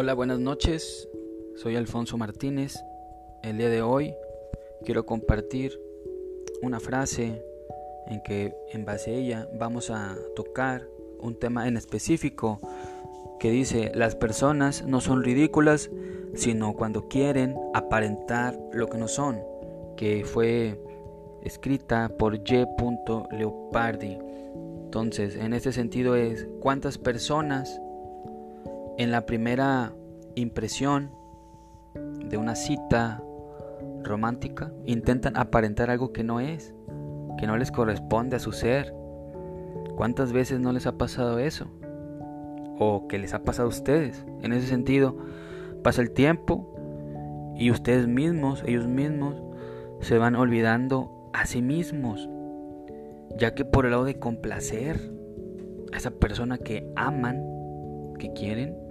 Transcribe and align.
Hola, 0.00 0.14
buenas 0.14 0.38
noches. 0.38 1.08
Soy 1.56 1.74
Alfonso 1.74 2.16
Martínez. 2.16 2.84
El 3.42 3.58
día 3.58 3.68
de 3.68 3.82
hoy 3.82 4.14
quiero 4.84 5.04
compartir 5.04 5.76
una 6.62 6.78
frase 6.78 7.42
en 8.06 8.22
que 8.22 8.54
en 8.70 8.84
base 8.84 9.10
a 9.10 9.14
ella 9.14 9.48
vamos 9.58 9.90
a 9.90 10.16
tocar 10.36 10.86
un 11.18 11.36
tema 11.36 11.66
en 11.66 11.76
específico 11.76 12.60
que 13.40 13.50
dice, 13.50 13.90
las 13.92 14.14
personas 14.14 14.86
no 14.86 15.00
son 15.00 15.24
ridículas, 15.24 15.90
sino 16.32 16.74
cuando 16.74 17.08
quieren 17.08 17.56
aparentar 17.74 18.56
lo 18.72 18.86
que 18.86 18.98
no 18.98 19.08
son, 19.08 19.40
que 19.96 20.24
fue 20.24 20.80
escrita 21.42 22.08
por 22.16 22.36
J. 22.36 22.68
Leopardi. 23.32 24.16
Entonces, 24.84 25.34
en 25.34 25.54
este 25.54 25.72
sentido 25.72 26.14
es, 26.14 26.46
¿cuántas 26.60 26.98
personas 26.98 27.80
en 28.98 29.12
la 29.12 29.26
primera 29.26 29.94
impresión 30.34 31.12
de 31.94 32.36
una 32.36 32.56
cita 32.56 33.22
romántica 34.02 34.72
intentan 34.86 35.36
aparentar 35.36 35.88
algo 35.88 36.12
que 36.12 36.24
no 36.24 36.40
es, 36.40 36.74
que 37.38 37.46
no 37.46 37.56
les 37.56 37.70
corresponde 37.70 38.36
a 38.36 38.40
su 38.40 38.50
ser. 38.50 38.92
¿Cuántas 39.96 40.32
veces 40.32 40.58
no 40.58 40.72
les 40.72 40.88
ha 40.88 40.98
pasado 40.98 41.38
eso? 41.38 41.66
¿O 42.80 43.06
que 43.06 43.18
les 43.18 43.34
ha 43.34 43.44
pasado 43.44 43.66
a 43.66 43.70
ustedes? 43.70 44.26
En 44.42 44.52
ese 44.52 44.66
sentido, 44.66 45.16
pasa 45.84 46.02
el 46.02 46.10
tiempo 46.10 46.74
y 47.56 47.70
ustedes 47.70 48.08
mismos, 48.08 48.64
ellos 48.66 48.88
mismos, 48.88 49.40
se 50.00 50.18
van 50.18 50.34
olvidando 50.34 51.30
a 51.32 51.46
sí 51.46 51.62
mismos, 51.62 52.28
ya 53.36 53.54
que 53.54 53.64
por 53.64 53.84
el 53.84 53.92
lado 53.92 54.04
de 54.04 54.18
complacer 54.18 55.12
a 55.92 55.96
esa 55.96 56.10
persona 56.10 56.58
que 56.58 56.90
aman, 56.96 57.44
que 58.18 58.32
quieren, 58.32 58.87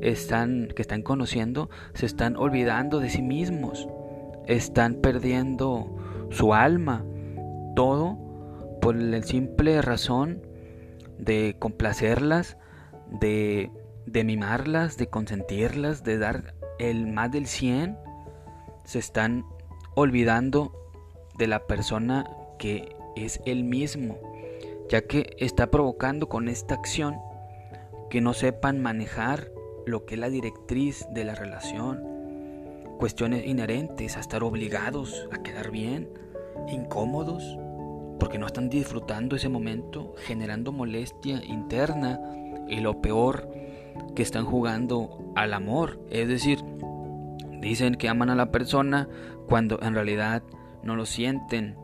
están, 0.00 0.68
que 0.74 0.82
están 0.82 1.02
conociendo 1.02 1.70
se 1.94 2.06
están 2.06 2.36
olvidando 2.36 3.00
de 3.00 3.10
sí 3.10 3.22
mismos, 3.22 3.88
están 4.46 4.94
perdiendo 4.94 5.94
su 6.30 6.54
alma, 6.54 7.04
todo 7.74 8.18
por 8.80 8.96
la 8.96 9.22
simple 9.22 9.82
razón 9.82 10.42
de 11.18 11.56
complacerlas, 11.58 12.56
de, 13.20 13.70
de 14.06 14.24
mimarlas, 14.24 14.96
de 14.96 15.08
consentirlas, 15.08 16.04
de 16.04 16.18
dar 16.18 16.54
el 16.78 17.06
más 17.06 17.30
del 17.30 17.46
100, 17.46 17.98
se 18.84 18.98
están 18.98 19.44
olvidando 19.94 20.72
de 21.36 21.46
la 21.46 21.66
persona 21.66 22.24
que 22.58 22.96
es 23.16 23.40
el 23.46 23.64
mismo, 23.64 24.18
ya 24.88 25.02
que 25.02 25.36
está 25.38 25.70
provocando 25.70 26.28
con 26.28 26.48
esta 26.48 26.74
acción 26.74 27.16
que 28.10 28.20
no 28.20 28.32
sepan 28.32 28.80
manejar 28.80 29.50
lo 29.88 30.04
que 30.04 30.14
es 30.14 30.20
la 30.20 30.30
directriz 30.30 31.06
de 31.10 31.24
la 31.24 31.34
relación, 31.34 32.02
cuestiones 32.98 33.46
inherentes 33.46 34.16
a 34.16 34.20
estar 34.20 34.42
obligados 34.44 35.26
a 35.32 35.42
quedar 35.42 35.70
bien, 35.70 36.08
incómodos, 36.68 37.58
porque 38.20 38.38
no 38.38 38.46
están 38.46 38.68
disfrutando 38.68 39.36
ese 39.36 39.48
momento, 39.48 40.14
generando 40.18 40.72
molestia 40.72 41.42
interna 41.44 42.20
y 42.68 42.80
lo 42.80 43.00
peor, 43.00 43.48
que 44.14 44.22
están 44.22 44.44
jugando 44.44 45.32
al 45.34 45.54
amor, 45.54 46.00
es 46.10 46.28
decir, 46.28 46.58
dicen 47.60 47.94
que 47.94 48.08
aman 48.08 48.30
a 48.30 48.36
la 48.36 48.50
persona 48.50 49.08
cuando 49.48 49.80
en 49.82 49.94
realidad 49.94 50.42
no 50.82 50.96
lo 50.96 51.06
sienten, 51.06 51.76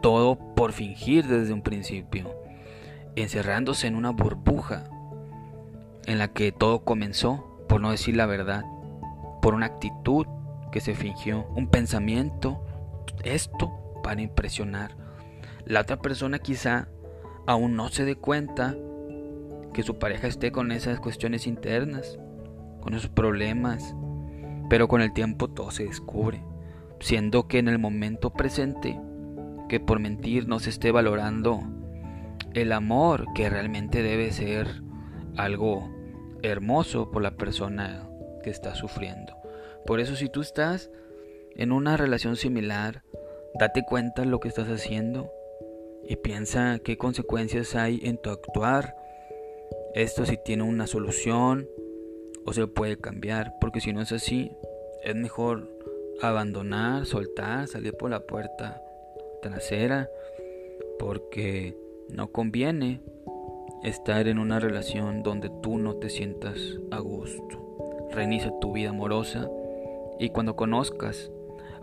todo 0.00 0.38
por 0.54 0.72
fingir 0.72 1.26
desde 1.26 1.52
un 1.52 1.62
principio, 1.62 2.34
encerrándose 3.16 3.86
en 3.86 3.96
una 3.96 4.10
burbuja 4.10 4.84
en 6.08 6.16
la 6.18 6.28
que 6.28 6.52
todo 6.52 6.84
comenzó, 6.84 7.44
por 7.68 7.82
no 7.82 7.90
decir 7.90 8.16
la 8.16 8.24
verdad, 8.24 8.64
por 9.42 9.52
una 9.52 9.66
actitud 9.66 10.26
que 10.72 10.80
se 10.80 10.94
fingió, 10.94 11.46
un 11.54 11.68
pensamiento, 11.68 12.64
esto 13.24 13.70
para 14.02 14.22
impresionar. 14.22 14.96
La 15.66 15.82
otra 15.82 15.98
persona 15.98 16.38
quizá 16.38 16.88
aún 17.46 17.76
no 17.76 17.90
se 17.90 18.06
dé 18.06 18.16
cuenta 18.16 18.74
que 19.74 19.82
su 19.82 19.98
pareja 19.98 20.28
esté 20.28 20.50
con 20.50 20.72
esas 20.72 20.98
cuestiones 20.98 21.46
internas, 21.46 22.18
con 22.80 22.94
esos 22.94 23.10
problemas, 23.10 23.94
pero 24.70 24.88
con 24.88 25.02
el 25.02 25.12
tiempo 25.12 25.48
todo 25.48 25.70
se 25.70 25.84
descubre, 25.84 26.42
siendo 27.00 27.48
que 27.48 27.58
en 27.58 27.68
el 27.68 27.78
momento 27.78 28.30
presente, 28.30 28.98
que 29.68 29.78
por 29.78 30.00
mentir 30.00 30.48
no 30.48 30.58
se 30.58 30.70
esté 30.70 30.90
valorando 30.90 31.60
el 32.54 32.72
amor 32.72 33.26
que 33.34 33.50
realmente 33.50 34.02
debe 34.02 34.32
ser 34.32 34.82
algo 35.36 35.97
hermoso 36.42 37.10
por 37.10 37.22
la 37.22 37.32
persona 37.32 38.08
que 38.42 38.50
está 38.50 38.74
sufriendo. 38.74 39.34
Por 39.86 40.00
eso 40.00 40.16
si 40.16 40.28
tú 40.28 40.40
estás 40.40 40.90
en 41.56 41.72
una 41.72 41.96
relación 41.96 42.36
similar, 42.36 43.02
date 43.58 43.84
cuenta 43.84 44.22
de 44.22 44.28
lo 44.28 44.40
que 44.40 44.48
estás 44.48 44.68
haciendo 44.68 45.32
y 46.04 46.16
piensa 46.16 46.78
qué 46.84 46.96
consecuencias 46.96 47.74
hay 47.74 48.00
en 48.04 48.18
tu 48.18 48.30
actuar. 48.30 48.96
Esto 49.94 50.24
si 50.26 50.36
tiene 50.36 50.62
una 50.62 50.86
solución 50.86 51.68
o 52.44 52.52
se 52.52 52.66
puede 52.66 52.96
cambiar, 52.96 53.54
porque 53.60 53.80
si 53.80 53.92
no 53.92 54.00
es 54.00 54.12
así, 54.12 54.52
es 55.02 55.14
mejor 55.14 55.70
abandonar, 56.22 57.06
soltar, 57.06 57.68
salir 57.68 57.94
por 57.94 58.10
la 58.10 58.20
puerta 58.20 58.82
trasera, 59.42 60.08
porque 60.98 61.76
no 62.08 62.32
conviene 62.32 63.00
estar 63.82 64.26
en 64.26 64.38
una 64.38 64.58
relación 64.58 65.22
donde 65.22 65.50
tú 65.62 65.78
no 65.78 65.94
te 65.94 66.10
sientas 66.10 66.58
a 66.90 66.98
gusto. 66.98 68.08
Reinicia 68.10 68.52
tu 68.60 68.72
vida 68.72 68.90
amorosa 68.90 69.48
y 70.18 70.30
cuando 70.30 70.56
conozcas 70.56 71.30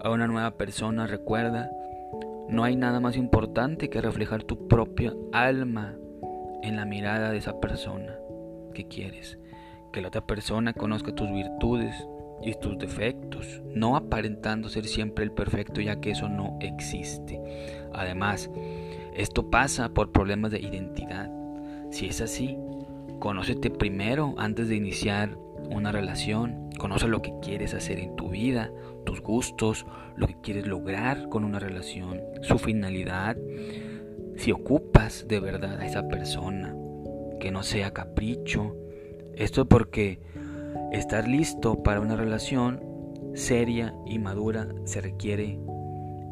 a 0.03 0.09
una 0.09 0.28
nueva 0.28 0.51
persona 0.51 1.07
recuerda, 1.07 1.72
no 2.50 2.63
hay 2.63 2.75
nada 2.75 3.00
más 3.00 3.16
importante 3.16 3.89
que 3.89 4.01
reflejar 4.01 4.44
tu 4.44 4.67
propia 4.67 5.13
alma 5.31 5.95
en 6.61 6.75
la 6.75 6.85
mirada 6.85 7.31
de 7.31 7.38
esa 7.38 7.59
persona 7.59 8.16
que 8.73 8.88
quieres. 8.88 9.39
Que 9.94 10.01
la 10.01 10.09
otra 10.09 10.25
persona 10.25 10.73
conozca 10.73 11.16
tus 11.16 11.31
virtudes 11.31 11.95
y 12.41 12.53
tus 12.56 12.77
defectos, 12.77 13.62
no 13.66 13.95
aparentando 13.95 14.67
ser 14.67 14.85
siempre 14.85 15.23
el 15.23 15.31
perfecto 15.31 15.79
ya 15.79 16.01
que 16.01 16.12
eso 16.12 16.27
no 16.27 16.57
existe. 16.59 17.41
Además, 17.94 18.50
esto 19.16 19.50
pasa 19.50 19.89
por 19.89 20.12
problemas 20.12 20.51
de 20.51 20.59
identidad 20.59 21.31
si 21.95 22.07
es 22.07 22.19
así, 22.19 22.57
conócete 23.19 23.69
primero 23.69 24.35
antes 24.38 24.67
de 24.67 24.75
iniciar 24.75 25.38
una 25.69 25.94
relación. 25.94 26.69
Conoce 26.78 27.07
lo 27.07 27.22
que 27.22 27.31
quieres 27.41 27.73
hacer 27.73 28.00
en 28.00 28.17
tu 28.17 28.28
vida, 28.29 28.69
tus 29.06 29.22
gustos, 29.22 29.85
lo 30.17 30.28
que 30.28 30.35
quieres 30.41 30.67
lograr 30.67 31.29
con 31.29 31.45
una 31.45 31.57
relación, 31.57 32.19
su 32.41 32.59
finalidad. 32.59 33.38
Si 34.35 34.51
ocupas 34.51 35.25
de 35.29 35.39
verdad 35.39 35.79
a 35.79 35.85
esa 35.85 36.06
persona, 36.09 36.75
que 37.39 37.50
no 37.50 37.63
sea 37.63 37.91
capricho. 37.91 38.75
Esto 39.35 39.62
es 39.62 39.67
porque 39.67 40.19
estar 40.91 41.29
listo 41.29 41.81
para 41.81 42.01
una 42.01 42.17
relación 42.17 42.81
seria 43.35 43.95
y 44.06 44.19
madura 44.19 44.67
se 44.83 45.00
requiere 45.00 45.57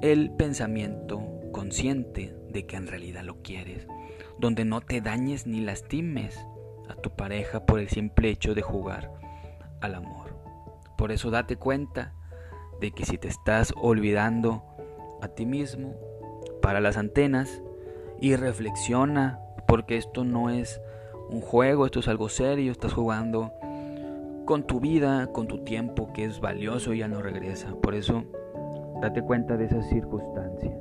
el 0.02 0.30
pensamiento 0.32 1.24
consciente 1.54 2.36
de 2.54 2.66
que 2.66 2.78
en 2.78 2.88
realidad 2.88 3.24
lo 3.24 3.42
quieres 3.42 3.88
donde 4.38 4.66
no 4.66 4.82
te 4.82 5.02
dañes 5.02 5.48
ni 5.48 5.62
lastimes 5.62 6.38
a 6.90 6.96
tu 6.96 7.12
pareja 7.12 7.66
por 7.66 7.80
el 7.80 7.90
simple 7.90 8.30
hecho 8.30 8.54
de 8.56 8.62
jugar 8.62 9.12
al 9.82 9.96
amor. 9.96 10.36
Por 10.98 11.12
eso 11.12 11.32
date 11.32 11.56
cuenta 11.56 12.14
de 12.80 12.92
que 12.92 13.06
si 13.06 13.18
te 13.18 13.28
estás 13.28 13.74
olvidando 13.78 14.64
a 15.22 15.30
ti 15.30 15.46
mismo, 15.46 15.96
para 16.62 16.82
las 16.82 16.98
antenas 16.98 17.62
y 18.20 18.36
reflexiona, 18.36 19.40
porque 19.68 19.98
esto 19.98 20.24
no 20.24 20.50
es 20.50 20.82
un 21.30 21.42
juego, 21.42 21.86
esto 21.86 22.00
es 22.00 22.08
algo 22.08 22.30
serio, 22.30 22.72
estás 22.72 22.94
jugando 22.94 23.52
con 24.46 24.64
tu 24.64 24.80
vida, 24.80 25.28
con 25.28 25.48
tu 25.48 25.64
tiempo 25.64 26.12
que 26.14 26.26
es 26.26 26.40
valioso 26.40 26.94
y 26.94 27.00
ya 27.00 27.08
no 27.08 27.22
regresa. 27.22 27.74
Por 27.76 27.96
eso, 27.96 28.24
date 29.02 29.22
cuenta 29.22 29.58
de 29.58 29.66
esa 29.66 29.82
circunstancia. 29.84 30.72